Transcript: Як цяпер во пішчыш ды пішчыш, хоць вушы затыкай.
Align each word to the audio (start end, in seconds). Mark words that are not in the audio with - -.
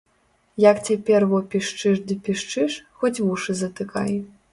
Як 0.63 0.77
цяпер 0.91 1.25
во 1.33 1.41
пішчыш 1.51 2.01
ды 2.11 2.17
пішчыш, 2.29 2.79
хоць 3.03 3.13
вушы 3.27 3.57
затыкай. 3.61 4.11